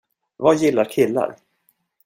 [0.37, 1.35] Vad gillar killar?